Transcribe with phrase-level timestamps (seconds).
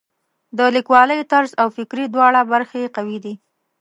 [0.57, 3.33] د لیکوالۍ طرز او فکري دواړه برخې یې قوي دي.